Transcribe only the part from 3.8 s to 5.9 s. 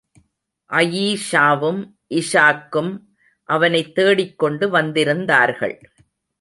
தேடிக்கொண்டு வந்திருந்தார்கள்.